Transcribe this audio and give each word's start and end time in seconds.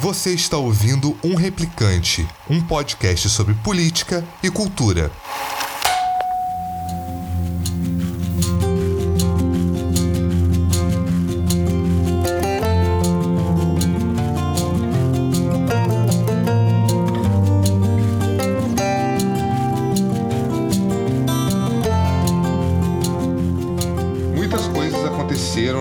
Você 0.00 0.32
está 0.32 0.56
ouvindo 0.56 1.14
Um 1.22 1.34
Replicante, 1.34 2.26
um 2.48 2.58
podcast 2.58 3.28
sobre 3.28 3.52
política 3.52 4.24
e 4.42 4.50
cultura. 4.50 5.12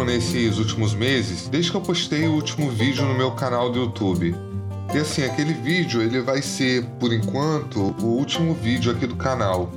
Nesses 0.10 0.57
últimos 0.57 0.96
meses, 0.96 1.48
desde 1.48 1.70
que 1.70 1.78
eu 1.78 1.82
postei 1.82 2.28
o 2.28 2.34
último 2.34 2.72
vídeo 2.72 3.05
no 3.05 3.13
meu 3.13 3.30
canal 3.31 3.72
do 3.72 3.77
YouTube. 3.77 4.35
E 4.91 4.98
assim, 4.98 5.23
aquele 5.23 5.54
vídeo 5.54 6.02
ele 6.02 6.20
vai 6.20 6.41
ser, 6.41 6.84
por 6.99 7.13
enquanto, 7.13 7.95
o 8.02 8.05
último 8.05 8.55
vídeo 8.55 8.91
aqui 8.91 9.05
do 9.05 9.16
canal. 9.16 9.72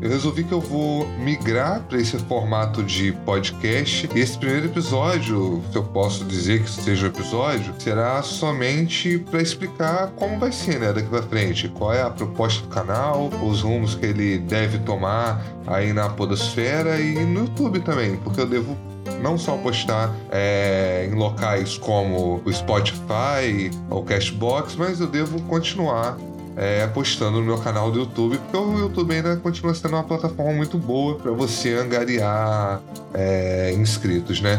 Eu 0.00 0.08
resolvi 0.08 0.44
que 0.44 0.52
eu 0.52 0.60
vou 0.60 1.08
migrar 1.18 1.80
para 1.80 1.98
esse 1.98 2.16
formato 2.16 2.80
de 2.84 3.10
podcast. 3.24 4.08
E 4.14 4.20
esse 4.20 4.38
primeiro 4.38 4.66
episódio, 4.66 5.60
se 5.72 5.76
eu 5.76 5.82
posso 5.82 6.24
dizer 6.24 6.62
que 6.62 6.70
seja 6.70 7.06
o 7.06 7.08
episódio, 7.08 7.74
será 7.76 8.22
somente 8.22 9.18
para 9.18 9.42
explicar 9.42 10.12
como 10.14 10.38
vai 10.38 10.52
ser, 10.52 10.78
né, 10.78 10.92
daqui 10.92 11.08
para 11.08 11.22
frente, 11.22 11.68
qual 11.70 11.92
é 11.92 12.02
a 12.02 12.10
proposta 12.10 12.62
do 12.62 12.68
canal, 12.68 13.30
os 13.42 13.62
rumos 13.62 13.96
que 13.96 14.06
ele 14.06 14.38
deve 14.38 14.78
tomar 14.78 15.44
aí 15.66 15.92
na 15.92 16.08
podosfera 16.08 17.00
e 17.00 17.24
no 17.24 17.40
YouTube 17.40 17.80
também, 17.80 18.16
porque 18.18 18.40
eu 18.40 18.46
devo 18.46 18.76
não 19.22 19.38
só 19.38 19.56
postar 19.56 20.14
é, 20.30 21.08
em 21.10 21.14
locais 21.14 21.78
como 21.78 22.42
o 22.44 22.52
Spotify 22.52 23.70
ou 23.90 24.02
Cashbox, 24.02 24.76
mas 24.76 25.00
eu 25.00 25.06
devo 25.06 25.40
continuar 25.42 26.16
é, 26.56 26.86
postando 26.86 27.38
no 27.38 27.44
meu 27.44 27.58
canal 27.58 27.90
do 27.90 28.00
YouTube, 28.00 28.38
porque 28.38 28.56
o 28.56 28.78
YouTube 28.78 29.14
ainda 29.14 29.36
continua 29.36 29.74
sendo 29.74 29.94
uma 29.94 30.04
plataforma 30.04 30.52
muito 30.52 30.78
boa 30.78 31.16
para 31.16 31.30
você 31.30 31.74
angariar 31.74 32.80
é, 33.12 33.72
inscritos, 33.74 34.40
né? 34.40 34.58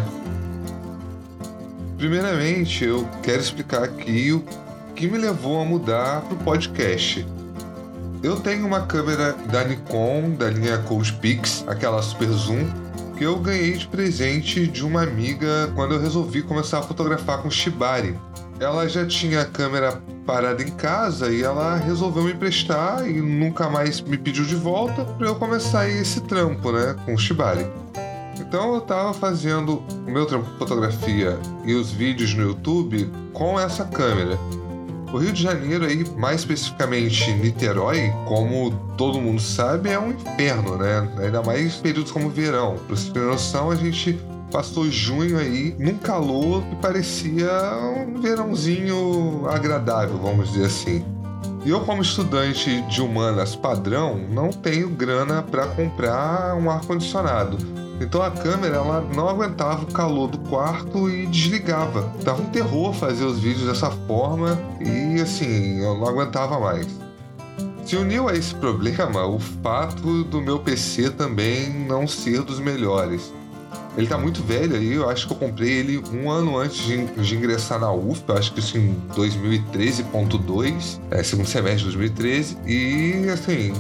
Primeiramente, 1.98 2.86
eu 2.86 3.08
quero 3.24 3.42
explicar 3.42 3.84
aqui 3.84 4.32
o 4.32 4.44
que 4.94 5.08
me 5.08 5.18
levou 5.18 5.60
a 5.60 5.66
mudar 5.66 6.22
para 6.22 6.36
o 6.36 6.38
podcast. 6.38 7.26
Eu 8.22 8.40
tenho 8.40 8.66
uma 8.68 8.82
câmera 8.82 9.34
da 9.34 9.64
Nikon, 9.64 10.36
da 10.38 10.50
linha 10.50 10.78
Coolpix, 10.80 11.64
aquela 11.68 12.02
Super 12.02 12.30
Zoom, 12.30 12.68
que 13.18 13.24
eu 13.24 13.38
ganhei 13.40 13.74
de 13.74 13.88
presente 13.88 14.68
de 14.68 14.86
uma 14.86 15.02
amiga 15.02 15.72
quando 15.74 15.96
eu 15.96 16.00
resolvi 16.00 16.44
começar 16.44 16.80
a 16.80 16.84
fotografar 16.84 17.42
com 17.42 17.50
Shibari. 17.50 18.16
Ela 18.60 18.88
já 18.88 19.06
tinha 19.08 19.42
a 19.42 19.46
câmera 19.46 20.02
parada 20.26 20.62
em 20.62 20.70
casa 20.72 21.32
e 21.32 21.42
ela 21.42 21.78
resolveu 21.78 22.24
me 22.24 22.34
emprestar 22.34 23.10
e 23.10 23.20
nunca 23.20 23.70
mais 23.70 24.02
me 24.02 24.18
pediu 24.18 24.46
de 24.46 24.56
volta 24.56 25.04
para 25.04 25.28
eu 25.28 25.36
começar 25.36 25.90
esse 25.90 26.22
trampo, 26.22 26.72
né, 26.72 26.96
com 27.06 27.18
Shibari. 27.18 27.66
Então 28.40 28.76
eu 28.76 28.82
tava 28.82 29.14
fazendo 29.14 29.84
o 30.08 30.12
meu 30.12 30.26
trampo 30.28 30.52
de 30.52 30.58
fotografia 30.58 31.40
e 31.66 31.74
os 31.74 31.92
vídeos 31.92 32.36
no 32.36 32.44
YouTube 32.44 33.12
com 33.34 33.60
essa 33.60 33.84
câmera. 33.84 34.38
O 35.12 35.18
Rio 35.18 35.32
de 35.32 35.42
Janeiro, 35.42 35.86
aí, 35.86 36.06
mais 36.18 36.42
especificamente 36.42 37.32
Niterói, 37.32 38.12
como 38.26 38.72
todo 38.98 39.22
mundo 39.22 39.42
sabe, 39.42 39.90
é 39.90 39.98
um 39.98 40.12
inferno, 40.12 40.78
né? 40.78 41.08
Ainda 41.20 41.42
mais 41.42 41.76
períodos 41.76 42.12
como 42.12 42.30
verão. 42.30 42.76
Pra 42.88 42.96
você 42.96 43.10
ter 43.12 43.22
noção, 43.22 43.72
a 43.72 43.76
gente 43.76 44.20
passou 44.52 44.90
junho 44.90 45.38
aí 45.38 45.76
num 45.80 45.98
calor 45.98 46.62
que 46.64 46.76
parecia 46.78 47.50
um 48.06 48.20
verãozinho 48.22 49.48
agradável, 49.50 50.18
vamos 50.18 50.52
dizer 50.52 50.66
assim. 50.66 51.06
E 51.66 51.70
eu, 51.70 51.82
como 51.82 52.02
estudante 52.02 52.82
de 52.84 53.02
humanas 53.02 53.56
padrão, 53.56 54.18
não 54.30 54.50
tenho 54.50 54.90
grana 54.90 55.42
para 55.42 55.68
comprar 55.68 56.56
um 56.56 56.70
ar-condicionado. 56.70 57.58
Então 58.00 58.22
a 58.22 58.30
câmera 58.30 58.76
ela 58.76 59.02
não 59.16 59.28
aguentava 59.28 59.84
o 59.84 59.92
calor 59.92 60.28
do 60.28 60.38
quarto 60.38 61.10
e 61.10 61.26
desligava. 61.26 62.04
Tava 62.24 62.42
um 62.42 62.50
terror 62.50 62.94
fazer 62.94 63.26
os 63.26 63.40
vídeos 63.40 63.68
dessa 63.68 63.90
forma 63.90 64.60
e 64.80 65.20
assim, 65.20 65.82
eu 65.82 65.98
não 65.98 66.08
aguentava 66.08 66.60
mais. 66.60 66.88
Se 67.86 67.96
uniu 67.96 68.28
a 68.28 68.36
esse 68.36 68.54
problema 68.54 69.26
o 69.26 69.40
fato 69.40 70.24
do 70.26 70.42
meu 70.42 70.60
PC 70.60 71.12
também 71.12 71.70
não 71.70 72.06
ser 72.08 72.42
dos 72.44 72.60
melhores. 72.60 73.34
Ele 73.98 74.06
tá 74.06 74.18
muito 74.18 74.44
velho 74.44 74.76
aí, 74.76 74.94
eu 74.94 75.10
acho 75.10 75.26
que 75.26 75.34
eu 75.34 75.38
comprei 75.38 75.72
ele 75.72 76.04
um 76.14 76.30
ano 76.30 76.56
antes 76.58 76.86
de, 76.86 77.06
de 77.06 77.36
ingressar 77.36 77.80
na 77.80 77.92
UF, 77.92 78.22
eu 78.28 78.38
acho 78.38 78.54
que 78.54 78.60
isso 78.60 78.78
em 78.78 78.96
2013.2, 79.16 81.00
é, 81.10 81.24
segundo 81.24 81.48
semestre 81.48 81.80
de 81.90 81.98
2013, 81.98 82.58
e 82.68 83.28
assim, 83.30 83.74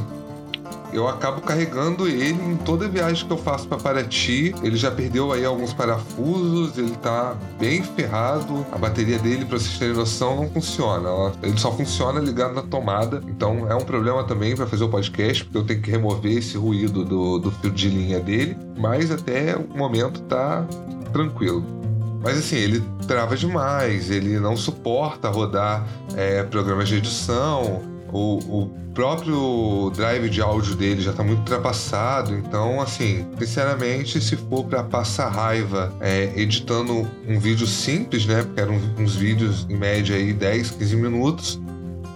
eu 0.93 1.07
acabo 1.07 1.41
carregando 1.41 2.07
ele 2.07 2.31
em 2.31 2.55
toda 2.57 2.87
viagem 2.87 3.25
que 3.25 3.31
eu 3.31 3.37
faço 3.37 3.67
para 3.67 3.77
Paraty. 3.77 4.55
Ele 4.63 4.77
já 4.77 4.89
perdeu 4.89 5.31
aí 5.31 5.43
alguns 5.43 5.73
parafusos, 5.73 6.77
ele 6.77 6.95
tá 7.01 7.35
bem 7.59 7.83
ferrado. 7.83 8.65
A 8.71 8.77
bateria 8.77 9.19
dele, 9.19 9.45
para 9.45 9.59
vocês 9.59 9.77
terem 9.77 9.95
noção, 9.95 10.37
não 10.37 10.49
funciona. 10.49 11.09
Ele 11.43 11.57
só 11.57 11.71
funciona 11.71 12.19
ligado 12.19 12.53
na 12.53 12.61
tomada. 12.61 13.21
Então 13.27 13.69
é 13.69 13.75
um 13.75 13.83
problema 13.83 14.23
também 14.23 14.55
para 14.55 14.65
fazer 14.65 14.83
o 14.83 14.89
podcast, 14.89 15.43
porque 15.43 15.57
eu 15.57 15.65
tenho 15.65 15.81
que 15.81 15.91
remover 15.91 16.37
esse 16.37 16.57
ruído 16.57 17.03
do, 17.03 17.39
do 17.39 17.51
fio 17.51 17.71
de 17.71 17.89
linha 17.89 18.19
dele. 18.19 18.57
Mas 18.77 19.11
até 19.11 19.55
o 19.55 19.77
momento 19.77 20.21
tá 20.21 20.65
tranquilo. 21.11 21.65
Mas 22.23 22.37
assim, 22.39 22.57
ele 22.57 22.83
trava 23.07 23.37
demais, 23.37 24.09
ele 24.09 24.39
não 24.39 24.57
suporta 24.57 25.29
rodar 25.29 25.87
é, 26.15 26.43
programas 26.43 26.87
de 26.87 26.95
edição. 26.95 27.96
O, 28.11 28.37
o 28.37 28.69
próprio 28.93 29.91
drive 29.95 30.29
de 30.29 30.41
áudio 30.41 30.75
dele 30.75 31.01
já 31.01 31.11
está 31.11 31.23
muito 31.23 31.39
ultrapassado, 31.39 32.33
então, 32.33 32.81
assim, 32.81 33.27
sinceramente, 33.37 34.21
se 34.21 34.35
for 34.35 34.63
para 34.63 34.83
passar 34.83 35.29
raiva 35.29 35.93
é, 35.99 36.31
editando 36.35 37.07
um 37.27 37.39
vídeo 37.39 37.67
simples, 37.67 38.25
né? 38.25 38.43
Porque 38.43 38.61
eram 38.61 38.79
uns 38.97 39.15
vídeos 39.15 39.67
em 39.69 39.75
média 39.75 40.15
aí 40.15 40.33
10, 40.33 40.71
15 40.71 40.95
minutos, 40.95 41.59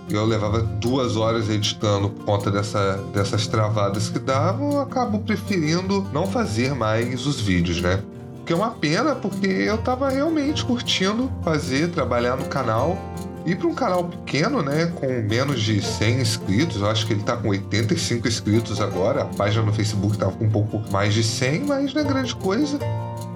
eu 0.09 0.25
levava 0.25 0.62
duas 0.62 1.16
horas 1.16 1.50
editando 1.50 2.09
por 2.09 2.25
conta 2.25 2.52
dessa, 2.52 2.97
dessas 3.13 3.47
travadas 3.47 4.09
que 4.09 4.19
davam, 4.19 4.72
eu 4.72 4.81
acabo 4.81 5.19
preferindo 5.19 6.06
não 6.12 6.25
fazer 6.25 6.73
mais 6.73 7.25
os 7.25 7.40
vídeos, 7.40 7.81
né? 7.81 8.02
Que 8.46 8.53
é 8.53 8.56
uma 8.56 8.72
pena, 8.72 9.16
porque 9.16 9.47
eu 9.47 9.78
tava 9.78 10.09
realmente 10.09 10.66
curtindo 10.66 11.31
fazer, 11.44 11.90
trabalhar 11.90 12.35
no 12.35 12.46
canal. 12.46 12.97
E 13.46 13.56
para 13.56 13.68
um 13.68 13.74
canal 13.74 14.03
pequeno, 14.06 14.62
né, 14.62 14.91
com 14.96 15.07
menos 15.24 15.62
de 15.62 15.81
100 15.81 16.22
inscritos, 16.22 16.81
eu 16.81 16.90
acho 16.90 17.07
que 17.07 17.13
ele 17.13 17.22
está 17.22 17.35
com 17.35 17.50
85 17.50 18.28
inscritos 18.28 18.79
agora. 18.79 19.24
A 19.24 19.25
página 19.25 19.66
no 19.66 19.74
Facebook 19.74 20.13
estava 20.13 20.31
com 20.31 20.46
um 20.46 20.50
pouco 20.50 20.79
mais 20.91 21.13
de 21.13 21.24
100, 21.24 21.62
mas 21.62 21.94
não 21.94 22.02
é 22.02 22.06
grande 22.06 22.35
coisa. 22.35 22.78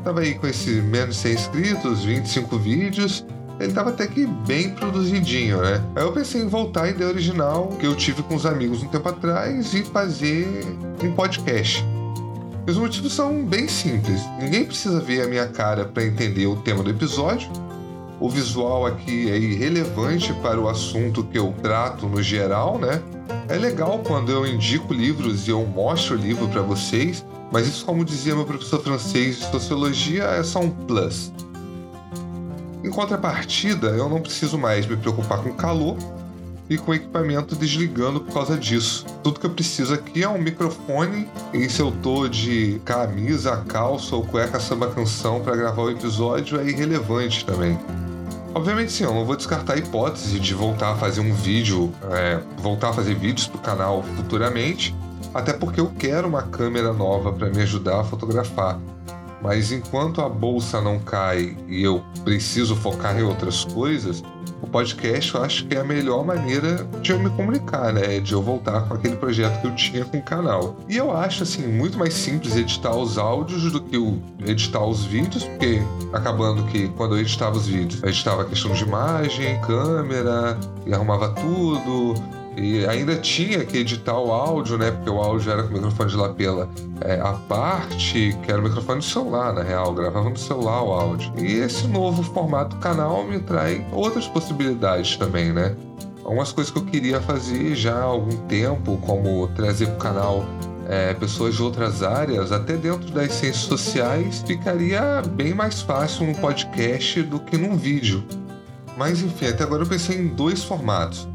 Tava 0.04 0.20
aí 0.20 0.36
com 0.36 0.46
esse 0.46 0.70
menos 0.70 1.16
de 1.16 1.22
100 1.22 1.34
inscritos, 1.34 2.04
25 2.04 2.58
vídeos. 2.60 3.26
Ele 3.60 3.74
tava 3.74 3.90
até 3.90 4.06
que 4.06 4.28
bem 4.28 4.72
produzidinho, 4.72 5.62
né? 5.62 5.82
Aí 5.96 6.04
eu 6.04 6.12
pensei 6.12 6.42
em 6.42 6.48
voltar 6.48 6.84
à 6.84 6.90
ideia 6.90 7.10
original 7.10 7.70
que 7.80 7.88
eu 7.88 7.96
tive 7.96 8.22
com 8.22 8.36
os 8.36 8.46
amigos 8.46 8.84
um 8.84 8.88
tempo 8.88 9.08
atrás 9.10 9.74
e 9.74 9.84
fazer 9.84 10.46
um 11.02 11.12
podcast. 11.14 11.84
Os 12.68 12.78
motivos 12.78 13.14
são 13.14 13.46
bem 13.46 13.68
simples. 13.68 14.22
Ninguém 14.40 14.66
precisa 14.66 15.00
ver 15.00 15.22
a 15.22 15.28
minha 15.28 15.48
cara 15.48 15.86
para 15.86 16.04
entender 16.04 16.48
o 16.48 16.56
tema 16.58 16.84
do 16.84 16.90
episódio 16.90 17.50
o 18.20 18.30
visual 18.30 18.86
aqui 18.86 19.30
é 19.30 19.38
irrelevante 19.38 20.34
para 20.36 20.60
o 20.60 20.70
assunto 20.70 21.24
que 21.24 21.38
eu 21.38 21.54
trato 21.62 22.08
no 22.08 22.22
geral, 22.22 22.80
né? 22.80 23.02
É 23.48 23.56
legal 23.56 24.00
quando 24.06 24.32
eu 24.32 24.46
indico 24.46 24.94
livros 24.94 25.48
e 25.48 25.52
eu 25.52 25.66
mostro 25.66 26.16
o 26.16 26.18
livro 26.18 26.48
para 26.48 26.62
vocês, 26.62 27.26
mas 27.52 27.68
isso, 27.68 27.86
como 27.86 28.06
dizia 28.06 28.36
meu 28.36 28.46
professor 28.46 28.82
francês 28.82 29.40
de 29.40 29.52
sociologia, 29.52 30.24
é 30.24 30.44
só 30.44 30.60
um 30.60 30.70
plus. 30.70 31.32
Em 32.84 32.90
contrapartida, 32.90 33.88
eu 33.88 34.08
não 34.08 34.22
preciso 34.22 34.58
mais 34.58 34.86
me 34.86 34.96
preocupar 34.96 35.40
com 35.40 35.52
calor 35.54 35.98
e 36.70 36.78
com 36.78 36.94
equipamento 36.94 37.56
desligando 37.56 38.20
por 38.22 38.34
causa 38.34 38.58
disso. 38.58 39.06
Tudo 39.24 39.40
que 39.40 39.46
eu 39.46 39.52
preciso 39.52 39.94
aqui 39.94 40.24
é 40.24 40.30
um 40.30 40.40
microfone 40.40 41.28
e 41.54 41.70
se 41.70 41.82
eu 41.82 41.92
tô 42.04 42.28
de 42.28 42.82
camisa, 42.86 43.64
calça 43.68 44.16
ou 44.16 44.24
cueca 44.24 44.60
samba 44.60 44.90
canção 44.90 45.42
para 45.42 45.56
gravar 45.56 45.84
o 45.84 45.92
episódio 45.92 46.60
é 46.60 46.68
irrelevante 46.68 47.46
também. 47.46 47.78
Obviamente 48.56 48.94
sim, 48.94 49.04
eu 49.04 49.14
não 49.14 49.26
vou 49.26 49.36
descartar 49.36 49.74
a 49.74 49.78
hipótese 49.78 50.40
de 50.40 50.54
voltar 50.54 50.94
a 50.94 50.96
fazer 50.96 51.20
um 51.20 51.34
vídeo, 51.34 51.94
é, 52.10 52.40
voltar 52.58 52.92
a 52.92 52.94
fazer 52.94 53.14
vídeos 53.14 53.48
pro 53.48 53.60
canal 53.60 54.02
futuramente, 54.16 54.96
até 55.34 55.52
porque 55.52 55.82
eu 55.82 55.92
quero 56.00 56.26
uma 56.26 56.42
câmera 56.42 56.94
nova 56.94 57.34
para 57.34 57.50
me 57.50 57.62
ajudar 57.64 58.00
a 58.00 58.04
fotografar. 58.06 58.80
Mas 59.42 59.74
enquanto 59.74 60.22
a 60.22 60.30
bolsa 60.30 60.80
não 60.80 61.00
cai 61.00 61.58
e 61.68 61.84
eu 61.84 62.02
preciso 62.24 62.78
focar 62.78 63.20
em 63.20 63.24
outras 63.24 63.66
coisas, 63.66 64.24
o 64.66 64.68
podcast 64.68 65.34
eu 65.34 65.44
acho 65.44 65.66
que 65.66 65.76
é 65.76 65.80
a 65.80 65.84
melhor 65.84 66.26
maneira 66.26 66.84
de 67.02 67.12
eu 67.12 67.20
me 67.20 67.30
comunicar, 67.30 67.94
né? 67.94 68.20
De 68.20 68.34
eu 68.34 68.42
voltar 68.42 68.82
com 68.88 68.96
aquele 68.96 69.16
projeto 69.16 69.62
que 69.62 69.68
eu 69.68 69.76
tinha 69.76 70.04
com 70.04 70.18
o 70.18 70.22
canal. 70.22 70.76
E 70.90 70.98
eu 70.98 71.16
acho, 71.16 71.44
assim, 71.44 71.66
muito 71.68 71.98
mais 71.98 72.14
simples 72.14 72.56
editar 72.56 72.96
os 72.96 73.18
áudios 73.18 73.72
do 73.72 73.82
que 73.82 73.96
editar 74.46 74.84
os 74.84 75.06
vídeos, 75.06 75.44
porque 75.44 75.82
acabando 76.12 76.64
que 76.66 76.90
quando 76.90 77.16
eu 77.16 77.22
editava 77.22 77.56
os 77.56 77.68
vídeos, 77.68 78.02
eu 78.02 78.10
editava 78.10 78.42
a 78.42 78.46
questão 78.46 78.72
de 78.74 78.84
imagem, 78.84 79.62
câmera, 79.62 80.58
e 80.86 80.94
arrumava 80.94 81.30
tudo, 81.30 82.16
e 82.56 82.86
ainda 82.86 83.16
tinha 83.18 83.66
que 83.66 83.78
editar 83.78 84.18
o 84.18 84.32
áudio, 84.32 84.78
né? 84.78 84.92
Porque 84.92 85.10
o 85.10 85.20
áudio 85.20 85.52
era 85.52 85.64
com 85.64 85.70
o 85.70 85.74
microfone 85.74 86.10
de 86.10 86.16
lapela 86.16 86.70
é, 87.02 87.20
a 87.20 87.34
parte, 87.34 88.38
que 88.44 88.52
era 88.52 88.62
o 88.62 88.64
microfone 88.64 89.00
do 89.00 89.06
celular, 89.06 89.54
na 89.54 89.62
real, 89.62 89.94
gravava 89.94 90.30
no 90.30 90.38
celular 90.38 90.84
o 90.84 90.92
áudio. 90.94 91.34
E 91.38 91.54
esse 91.54 91.86
novo 91.88 92.24
formato 92.24 92.76
do 92.76 92.82
canal 92.82 93.26
me 93.26 93.40
traz 93.40 93.82
outras 93.92 94.28
possibilidades 94.28 95.18
também, 95.18 95.52
né? 95.52 95.76
Algumas 96.24 96.52
coisas 96.52 96.72
que 96.72 96.80
eu 96.80 96.86
queria 96.86 97.22
fazer 97.22 97.76
já 97.76 97.98
há 97.98 98.04
algum 98.04 98.36
tempo, 98.48 98.98
como 99.06 99.48
trazer 99.50 99.88
para 99.88 99.96
o 99.96 100.00
canal 100.00 100.46
é, 100.88 101.14
pessoas 101.14 101.56
de 101.56 101.62
outras 101.62 102.02
áreas, 102.02 102.52
até 102.52 102.78
dentro 102.78 103.12
das 103.12 103.34
ciências 103.34 103.66
sociais, 103.66 104.44
ficaria 104.46 105.22
bem 105.34 105.54
mais 105.54 105.82
fácil 105.82 106.26
um 106.26 106.34
podcast 106.34 107.22
do 107.24 107.40
que 107.40 107.58
num 107.58 107.76
vídeo. 107.76 108.24
Mas 108.98 109.22
enfim, 109.22 109.48
até 109.48 109.64
agora 109.64 109.84
eu 109.84 109.88
pensei 109.88 110.18
em 110.18 110.28
dois 110.28 110.64
formatos. 110.64 111.28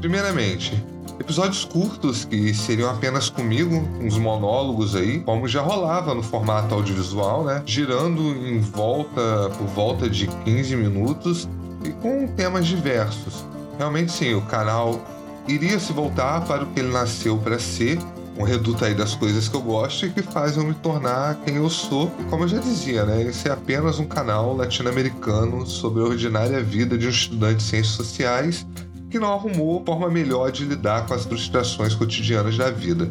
Primeiramente, 0.00 0.82
episódios 1.20 1.62
curtos 1.62 2.24
que 2.24 2.54
seriam 2.54 2.88
apenas 2.88 3.28
comigo, 3.28 3.86
uns 4.00 4.16
monólogos 4.16 4.96
aí, 4.96 5.20
como 5.20 5.46
já 5.46 5.60
rolava 5.60 6.14
no 6.14 6.22
formato 6.22 6.74
audiovisual, 6.74 7.44
né? 7.44 7.62
Girando 7.66 8.22
em 8.22 8.60
volta, 8.60 9.50
por 9.58 9.66
volta 9.66 10.08
de 10.08 10.26
15 10.26 10.74
minutos 10.74 11.46
e 11.84 11.90
com 11.90 12.26
temas 12.28 12.66
diversos. 12.66 13.44
Realmente 13.76 14.10
sim, 14.10 14.32
o 14.32 14.40
canal 14.40 14.98
iria 15.46 15.78
se 15.78 15.92
voltar 15.92 16.46
para 16.46 16.64
o 16.64 16.66
que 16.68 16.80
ele 16.80 16.90
nasceu 16.90 17.36
para 17.36 17.58
ser, 17.58 17.98
um 18.38 18.42
reduto 18.42 18.82
aí 18.86 18.94
das 18.94 19.14
coisas 19.14 19.48
que 19.48 19.54
eu 19.54 19.60
gosto 19.60 20.06
e 20.06 20.10
que 20.10 20.22
fazem 20.22 20.62
eu 20.62 20.68
me 20.70 20.74
tornar 20.76 21.36
quem 21.44 21.56
eu 21.56 21.68
sou. 21.68 22.10
E 22.18 22.24
como 22.24 22.44
eu 22.44 22.48
já 22.48 22.58
dizia, 22.58 23.04
né, 23.04 23.22
esse 23.24 23.48
é 23.48 23.52
apenas 23.52 23.98
um 23.98 24.06
canal 24.06 24.56
latino-americano 24.56 25.66
sobre 25.66 26.00
a 26.02 26.06
ordinária 26.06 26.62
vida 26.62 26.96
de 26.96 27.06
um 27.06 27.10
estudante 27.10 27.56
de 27.56 27.64
ciências 27.64 27.96
sociais 27.96 28.66
que 29.10 29.18
não 29.18 29.32
arrumou 29.32 29.82
forma 29.84 30.08
melhor 30.08 30.52
de 30.52 30.64
lidar 30.64 31.06
com 31.06 31.14
as 31.14 31.24
frustrações 31.24 31.94
cotidianas 31.94 32.56
da 32.56 32.70
vida. 32.70 33.10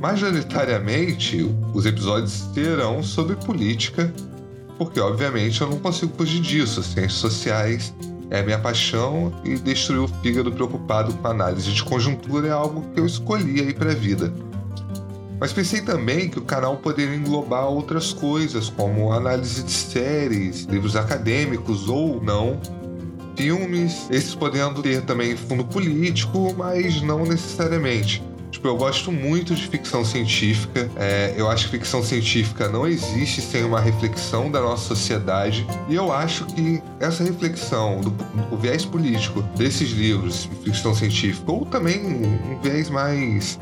Majoritariamente, 0.00 1.54
os 1.74 1.84
episódios 1.84 2.48
serão 2.54 3.02
sobre 3.02 3.36
política, 3.36 4.12
porque 4.78 4.98
obviamente 4.98 5.60
eu 5.60 5.68
não 5.68 5.78
consigo 5.78 6.14
fugir 6.16 6.40
disso. 6.40 6.82
Ciências 6.82 7.14
sociais 7.14 7.94
é 8.30 8.40
a 8.40 8.42
minha 8.42 8.58
paixão 8.58 9.32
e 9.44 9.56
destruir 9.56 10.00
o 10.00 10.08
fígado 10.08 10.50
preocupado 10.52 11.12
com 11.14 11.28
análise 11.28 11.72
de 11.72 11.82
conjuntura 11.82 12.48
é 12.48 12.52
algo 12.52 12.84
que 12.94 13.00
eu 13.00 13.06
escolhi 13.06 13.60
aí 13.60 13.74
para 13.74 13.90
a 13.90 13.94
vida. 13.94 14.32
Mas 15.40 15.52
pensei 15.52 15.80
também 15.80 16.28
que 16.28 16.38
o 16.38 16.42
canal 16.42 16.76
poderia 16.78 17.14
englobar 17.14 17.66
outras 17.66 18.12
coisas, 18.12 18.68
como 18.68 19.12
análise 19.12 19.62
de 19.62 19.70
séries, 19.70 20.64
livros 20.64 20.96
acadêmicos 20.96 21.88
ou 21.88 22.22
não, 22.22 22.60
filmes, 23.38 24.08
esses 24.10 24.34
podendo 24.34 24.82
ter 24.82 25.02
também 25.02 25.36
fundo 25.36 25.64
político, 25.64 26.52
mas 26.58 27.00
não 27.00 27.24
necessariamente. 27.24 28.20
Tipo, 28.50 28.66
eu 28.66 28.76
gosto 28.76 29.12
muito 29.12 29.54
de 29.54 29.68
ficção 29.68 30.04
científica. 30.04 30.90
É, 30.96 31.34
eu 31.36 31.48
acho 31.48 31.66
que 31.66 31.78
ficção 31.78 32.02
científica 32.02 32.68
não 32.68 32.84
existe 32.84 33.40
sem 33.40 33.62
uma 33.62 33.80
reflexão 33.80 34.50
da 34.50 34.60
nossa 34.60 34.86
sociedade. 34.86 35.64
E 35.88 35.94
eu 35.94 36.10
acho 36.12 36.44
que 36.46 36.82
essa 36.98 37.22
reflexão 37.22 38.00
do, 38.00 38.10
do 38.10 38.56
viés 38.56 38.84
político 38.84 39.42
desses 39.56 39.90
livros 39.90 40.48
de 40.64 40.72
ficção 40.72 40.92
científica, 40.92 41.52
ou 41.52 41.64
também 41.64 42.04
um 42.04 42.58
viés 42.60 42.90
mais. 42.90 43.60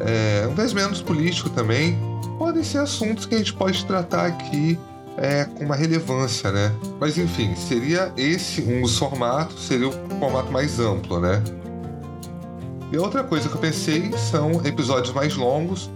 É, 0.00 0.46
um 0.48 0.54
viés 0.54 0.72
menos 0.72 1.02
político 1.02 1.50
também, 1.50 1.98
podem 2.38 2.64
ser 2.64 2.78
assuntos 2.78 3.26
que 3.26 3.34
a 3.34 3.38
gente 3.38 3.52
pode 3.52 3.84
tratar 3.84 4.26
aqui 4.26 4.78
é, 5.16 5.44
com 5.44 5.64
uma 5.64 5.76
relevância, 5.76 6.50
né? 6.50 6.72
Mas 7.00 7.18
enfim, 7.18 7.54
seria 7.54 8.12
esse 8.16 8.62
um 8.62 8.82
dos 8.82 8.98
formatos, 8.98 9.66
seria 9.66 9.88
o 9.88 9.92
formato 10.18 10.50
mais 10.50 10.78
amplo, 10.78 11.20
né? 11.20 11.42
E 12.90 12.98
outra 12.98 13.24
coisa 13.24 13.48
que 13.48 13.54
eu 13.54 13.60
pensei 13.60 14.12
são 14.12 14.64
episódios 14.64 15.14
mais 15.14 15.34
longos. 15.34 15.90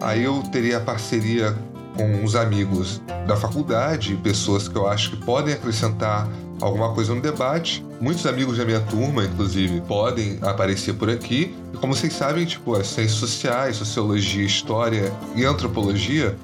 Aí 0.00 0.24
eu 0.24 0.42
teria 0.52 0.80
parceria 0.80 1.56
com 1.96 2.24
os 2.24 2.34
amigos 2.34 3.00
da 3.26 3.36
faculdade, 3.36 4.16
pessoas 4.16 4.68
que 4.68 4.76
eu 4.76 4.86
acho 4.86 5.10
que 5.10 5.16
podem 5.24 5.54
acrescentar 5.54 6.28
alguma 6.60 6.92
coisa 6.92 7.14
no 7.14 7.20
debate. 7.20 7.84
Muitos 8.00 8.26
amigos 8.26 8.58
da 8.58 8.64
minha 8.64 8.80
turma, 8.80 9.24
inclusive, 9.24 9.80
podem 9.82 10.38
aparecer 10.42 10.94
por 10.94 11.08
aqui. 11.08 11.54
E 11.72 11.76
como 11.76 11.94
vocês 11.94 12.12
sabem, 12.12 12.44
tipo, 12.44 12.74
as 12.74 12.86
ciências 12.86 13.18
sociais, 13.18 13.76
sociologia, 13.76 14.44
história 14.44 15.12
e 15.34 15.44
antropologia 15.44 16.36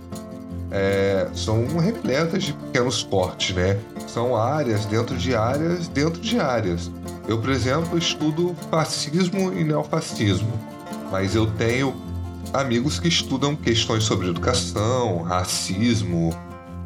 é, 0.71 1.29
são 1.35 1.67
repletas 1.79 2.45
de 2.45 2.53
pequenos 2.53 3.03
cortes, 3.03 3.55
né? 3.55 3.79
São 4.07 4.37
áreas 4.37 4.85
dentro 4.87 5.17
de 5.17 5.35
áreas 5.35 5.89
dentro 5.89 6.21
de 6.21 6.39
áreas. 6.39 6.91
Eu, 7.27 7.39
por 7.39 7.51
exemplo, 7.51 7.99
estudo 7.99 8.55
fascismo 8.71 9.53
e 9.53 9.65
neofascismo, 9.65 10.53
mas 11.11 11.35
eu 11.35 11.47
tenho 11.53 11.95
amigos 12.53 12.99
que 12.99 13.09
estudam 13.09 13.55
questões 13.55 14.05
sobre 14.05 14.29
educação, 14.29 15.23
racismo, 15.23 16.31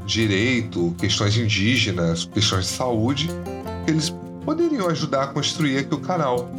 direito, 0.04 0.94
questões 0.98 1.36
indígenas, 1.36 2.24
questões 2.24 2.66
de 2.66 2.70
saúde, 2.72 3.30
que 3.84 3.90
eles 3.90 4.14
poderiam 4.44 4.88
ajudar 4.88 5.24
a 5.24 5.26
construir 5.28 5.78
aqui 5.78 5.94
o 5.94 6.00
canal. 6.00 6.50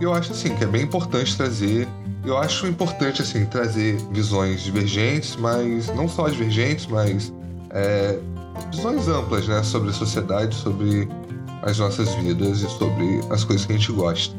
E 0.00 0.04
eu 0.04 0.12
acho 0.12 0.32
assim 0.32 0.54
que 0.54 0.64
é 0.64 0.66
bem 0.66 0.82
importante 0.82 1.36
trazer 1.36 1.88
eu 2.24 2.38
acho 2.38 2.66
importante 2.66 3.20
assim 3.20 3.44
trazer 3.44 3.96
visões 4.12 4.62
divergentes, 4.62 5.36
mas 5.36 5.88
não 5.88 6.08
só 6.08 6.28
divergentes, 6.28 6.86
mas 6.86 7.32
é, 7.70 8.18
visões 8.70 9.08
amplas, 9.08 9.48
né, 9.48 9.62
sobre 9.62 9.90
a 9.90 9.92
sociedade, 9.92 10.54
sobre 10.54 11.08
as 11.62 11.78
nossas 11.78 12.14
vidas 12.16 12.60
e 12.60 12.68
sobre 12.70 13.20
as 13.30 13.44
coisas 13.44 13.66
que 13.66 13.72
a 13.72 13.76
gente 13.76 13.92
gosta. 13.92 14.34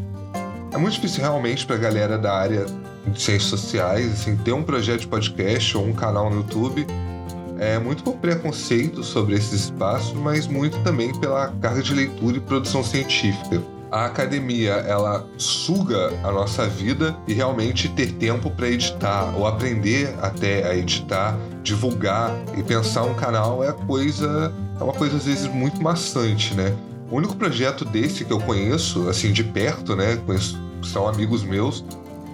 É 0.71 0.77
muito 0.77 0.93
difícil 0.93 1.21
realmente 1.21 1.65
para 1.65 1.75
a 1.75 1.79
galera 1.79 2.17
da 2.17 2.33
área 2.33 2.65
de 3.05 3.21
ciências 3.21 3.49
sociais, 3.49 4.11
assim, 4.11 4.35
ter 4.37 4.53
um 4.53 4.63
projeto 4.63 5.01
de 5.01 5.07
podcast 5.07 5.77
ou 5.77 5.85
um 5.85 5.93
canal 5.93 6.29
no 6.29 6.37
YouTube. 6.37 6.87
É 7.59 7.77
muito 7.79 8.03
por 8.03 8.15
preconceito 8.15 9.03
sobre 9.03 9.35
esses 9.35 9.65
espaços, 9.65 10.13
mas 10.13 10.47
muito 10.47 10.77
também 10.83 11.17
pela 11.19 11.49
carga 11.61 11.81
de 11.81 11.93
leitura 11.93 12.37
e 12.37 12.39
produção 12.39 12.83
científica 12.83 13.61
a 13.93 14.05
academia 14.05 14.71
ela 14.71 15.23
suga 15.37 16.11
a 16.23 16.31
nossa 16.31 16.67
vida 16.67 17.15
e 17.27 17.33
realmente 17.33 17.87
ter 17.89 18.11
tempo 18.13 18.49
para 18.49 18.67
editar 18.67 19.31
ou 19.37 19.45
aprender 19.45 20.11
até 20.19 20.67
a 20.67 20.75
editar, 20.75 21.37
divulgar 21.61 22.35
e 22.57 22.63
pensar 22.63 23.03
um 23.03 23.13
canal 23.13 23.63
é 23.63 23.71
coisa 23.71 24.51
é 24.79 24.83
uma 24.83 24.93
coisa 24.93 25.17
às 25.17 25.25
vezes 25.25 25.47
muito 25.47 25.79
maçante, 25.79 26.55
né? 26.55 26.75
O 27.11 27.17
único 27.17 27.35
projeto 27.35 27.85
desse 27.85 28.25
que 28.25 28.33
eu 28.33 28.39
conheço, 28.39 29.07
assim 29.07 29.31
de 29.31 29.43
perto, 29.43 29.95
né, 29.95 30.17
conheço, 30.25 30.59
são 30.81 31.07
amigos 31.07 31.43
meus, 31.43 31.85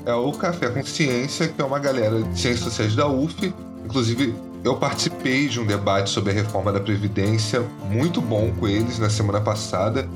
é 0.05 0.13
o 0.13 0.31
Café 0.31 0.69
Consciência, 0.69 1.50
que 1.50 1.62
é 1.62 1.65
uma 1.65 1.77
galera 1.77 2.24
de 2.24 2.39
ciências 2.39 2.63
sociais 2.63 2.95
da 2.95 3.05
UF, 3.05 3.53
inclusive 3.84 4.34
eu 4.63 4.77
participei 4.77 5.50
de 5.50 5.60
um 5.60 5.65
debate 5.65 6.10
sobre 6.10 6.31
a 6.31 6.34
reforma 6.34 6.72
da 6.72 6.79
Previdência, 6.79 7.62
muito 7.91 8.22
bom 8.22 8.50
com 8.57 8.65
eles 8.65 8.98
na 8.98 9.10
semana 9.10 9.41
passada 9.41 10.07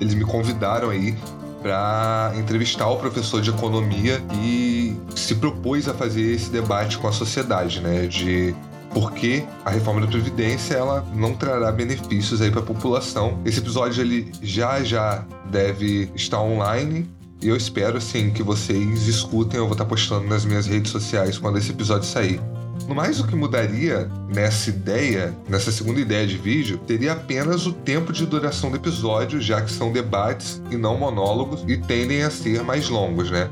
eles 0.00 0.14
me 0.14 0.24
convidaram 0.24 0.90
aí 0.90 1.16
para 1.62 2.32
entrevistar 2.36 2.88
o 2.88 2.96
professor 2.96 3.40
de 3.40 3.50
economia 3.50 4.22
e 4.40 4.96
se 5.14 5.34
propôs 5.34 5.88
a 5.88 5.94
fazer 5.94 6.34
esse 6.34 6.50
debate 6.50 6.98
com 6.98 7.08
a 7.08 7.12
sociedade, 7.12 7.80
né, 7.80 8.06
de 8.06 8.54
por 8.92 9.12
que 9.12 9.44
a 9.64 9.70
reforma 9.70 10.00
da 10.00 10.06
previdência 10.06 10.74
ela 10.74 11.06
não 11.14 11.34
trará 11.34 11.70
benefícios 11.70 12.40
aí 12.40 12.50
para 12.50 12.60
a 12.60 12.64
população. 12.64 13.38
Esse 13.44 13.58
episódio 13.58 14.00
ele 14.00 14.32
já 14.40 14.82
já 14.82 15.24
deve 15.50 16.10
estar 16.14 16.40
online 16.40 17.08
e 17.40 17.48
eu 17.48 17.56
espero 17.56 17.98
assim 17.98 18.30
que 18.30 18.42
vocês 18.42 19.06
escutem. 19.06 19.58
Eu 19.58 19.66
vou 19.66 19.74
estar 19.74 19.84
postando 19.84 20.26
nas 20.26 20.44
minhas 20.44 20.66
redes 20.66 20.90
sociais 20.90 21.38
quando 21.38 21.58
esse 21.58 21.70
episódio 21.70 22.08
sair. 22.08 22.40
No 22.86 22.94
mais, 22.94 23.20
o 23.20 23.26
que 23.26 23.34
mudaria 23.34 24.10
nessa 24.28 24.70
ideia, 24.70 25.36
nessa 25.48 25.70
segunda 25.72 26.00
ideia 26.00 26.26
de 26.26 26.38
vídeo, 26.38 26.78
teria 26.78 27.12
apenas 27.12 27.66
o 27.66 27.72
tempo 27.72 28.12
de 28.12 28.24
duração 28.24 28.70
do 28.70 28.76
episódio, 28.76 29.40
já 29.40 29.60
que 29.60 29.70
são 29.70 29.92
debates 29.92 30.62
e 30.70 30.76
não 30.76 30.96
monólogos 30.96 31.64
e 31.66 31.76
tendem 31.76 32.22
a 32.22 32.30
ser 32.30 32.62
mais 32.62 32.88
longos, 32.88 33.30
né? 33.30 33.50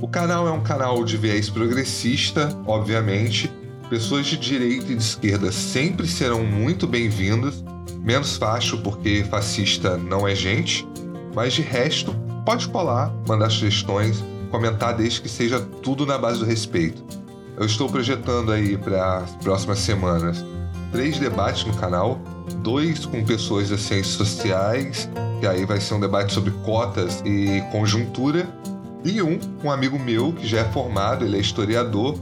O 0.00 0.08
canal 0.08 0.46
é 0.46 0.50
um 0.50 0.62
canal 0.62 1.04
de 1.04 1.16
viés 1.16 1.48
progressista, 1.48 2.48
obviamente. 2.66 3.50
Pessoas 3.88 4.26
de 4.26 4.36
direita 4.36 4.92
e 4.92 4.96
de 4.96 5.02
esquerda 5.02 5.50
sempre 5.50 6.06
serão 6.06 6.44
muito 6.44 6.86
bem-vindas, 6.86 7.64
menos 8.00 8.36
facho 8.36 8.78
porque 8.78 9.24
fascista 9.30 9.96
não 9.96 10.26
é 10.26 10.34
gente, 10.34 10.86
mas 11.34 11.54
de 11.54 11.62
resto, 11.62 12.14
pode 12.44 12.68
colar, 12.68 13.14
mandar 13.26 13.48
sugestões, 13.48 14.22
comentar 14.50 14.96
desde 14.96 15.20
que 15.20 15.28
seja 15.28 15.60
tudo 15.60 16.04
na 16.04 16.18
base 16.18 16.40
do 16.40 16.44
respeito. 16.44 17.02
Eu 17.58 17.64
estou 17.64 17.88
projetando 17.88 18.52
aí 18.52 18.76
para 18.76 19.18
as 19.18 19.30
próximas 19.36 19.78
semanas 19.78 20.44
três 20.92 21.18
debates 21.18 21.64
no 21.64 21.74
canal, 21.74 22.18
dois 22.58 23.06
com 23.06 23.24
pessoas 23.24 23.70
das 23.70 23.80
ciências 23.80 24.14
sociais, 24.14 25.08
que 25.40 25.46
aí 25.46 25.64
vai 25.64 25.80
ser 25.80 25.94
um 25.94 26.00
debate 26.00 26.32
sobre 26.32 26.50
cotas 26.64 27.22
e 27.24 27.62
conjuntura, 27.72 28.46
e 29.04 29.22
um 29.22 29.38
com 29.60 29.68
um 29.68 29.70
amigo 29.70 29.98
meu 29.98 30.32
que 30.32 30.46
já 30.46 30.60
é 30.60 30.64
formado, 30.64 31.24
ele 31.24 31.36
é 31.36 31.40
historiador, 31.40 32.18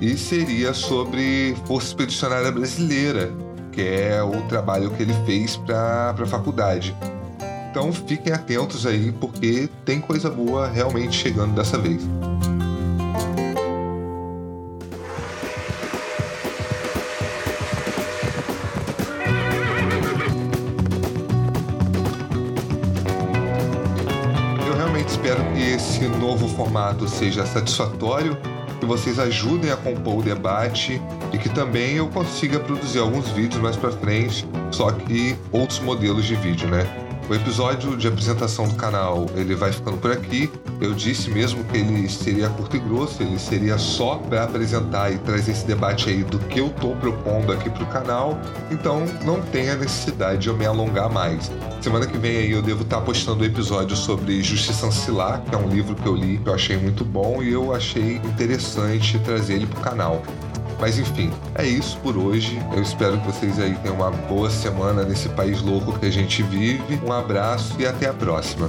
e 0.00 0.16
seria 0.16 0.74
sobre 0.74 1.56
Força 1.66 1.88
Expedicionária 1.88 2.52
Brasileira, 2.52 3.32
que 3.72 3.80
é 3.80 4.22
o 4.22 4.42
trabalho 4.42 4.90
que 4.90 5.02
ele 5.02 5.14
fez 5.24 5.56
para 5.56 6.14
a 6.18 6.26
faculdade. 6.26 6.94
Então 7.70 7.92
fiquem 7.92 8.32
atentos 8.32 8.86
aí, 8.86 9.12
porque 9.12 9.68
tem 9.84 10.00
coisa 10.00 10.30
boa 10.30 10.68
realmente 10.68 11.16
chegando 11.16 11.54
dessa 11.54 11.78
vez. 11.78 12.02
Espero 25.26 25.44
que 25.54 25.60
esse 25.60 26.06
novo 26.20 26.46
formato 26.46 27.08
seja 27.08 27.44
satisfatório, 27.44 28.38
que 28.78 28.86
vocês 28.86 29.18
ajudem 29.18 29.72
a 29.72 29.76
compor 29.76 30.18
o 30.18 30.22
debate 30.22 31.02
e 31.32 31.38
que 31.38 31.48
também 31.48 31.96
eu 31.96 32.06
consiga 32.06 32.60
produzir 32.60 33.00
alguns 33.00 33.28
vídeos 33.30 33.60
mais 33.60 33.74
para 33.74 33.90
frente, 33.90 34.46
só 34.70 34.92
que 34.92 35.36
outros 35.50 35.80
modelos 35.80 36.26
de 36.26 36.36
vídeo, 36.36 36.68
né? 36.68 37.05
O 37.28 37.34
episódio 37.34 37.96
de 37.96 38.06
apresentação 38.06 38.68
do 38.68 38.76
canal 38.76 39.26
ele 39.34 39.56
vai 39.56 39.72
ficando 39.72 39.96
por 39.96 40.12
aqui. 40.12 40.48
Eu 40.80 40.94
disse 40.94 41.28
mesmo 41.28 41.64
que 41.64 41.78
ele 41.78 42.08
seria 42.08 42.48
curto 42.48 42.76
e 42.76 42.78
grosso, 42.78 43.20
ele 43.20 43.36
seria 43.36 43.76
só 43.78 44.14
para 44.14 44.44
apresentar 44.44 45.10
e 45.10 45.18
trazer 45.18 45.50
esse 45.50 45.66
debate 45.66 46.08
aí 46.08 46.22
do 46.22 46.38
que 46.38 46.60
eu 46.60 46.68
estou 46.68 46.94
propondo 46.94 47.52
aqui 47.52 47.68
para 47.68 47.82
o 47.82 47.86
canal. 47.88 48.38
Então 48.70 49.04
não 49.24 49.42
tem 49.42 49.70
a 49.70 49.74
necessidade 49.74 50.42
de 50.42 50.48
eu 50.48 50.56
me 50.56 50.66
alongar 50.66 51.10
mais. 51.10 51.50
Semana 51.80 52.06
que 52.06 52.16
vem 52.16 52.36
aí 52.36 52.52
eu 52.52 52.62
devo 52.62 52.82
estar 52.82 52.98
tá 52.98 53.02
postando 53.02 53.40
o 53.40 53.42
um 53.42 53.46
episódio 53.46 53.96
sobre 53.96 54.40
Justiça 54.40 54.86
Ancilar, 54.86 55.42
que 55.42 55.52
é 55.52 55.58
um 55.58 55.68
livro 55.68 55.96
que 55.96 56.06
eu 56.06 56.14
li 56.14 56.38
que 56.38 56.48
eu 56.48 56.54
achei 56.54 56.76
muito 56.76 57.04
bom 57.04 57.42
e 57.42 57.52
eu 57.52 57.74
achei 57.74 58.18
interessante 58.18 59.18
trazer 59.18 59.54
ele 59.54 59.66
para 59.66 59.80
o 59.80 59.82
canal. 59.82 60.22
Mas 60.78 60.98
enfim, 60.98 61.32
é 61.54 61.66
isso 61.66 61.98
por 62.02 62.16
hoje. 62.16 62.60
Eu 62.72 62.82
espero 62.82 63.18
que 63.18 63.26
vocês 63.26 63.58
aí 63.58 63.74
tenham 63.76 63.96
uma 63.96 64.10
boa 64.10 64.50
semana 64.50 65.02
nesse 65.04 65.28
país 65.30 65.62
louco 65.62 65.98
que 65.98 66.06
a 66.06 66.10
gente 66.10 66.42
vive. 66.42 67.00
Um 67.04 67.12
abraço 67.12 67.74
e 67.78 67.86
até 67.86 68.08
a 68.08 68.14
próxima. 68.14 68.68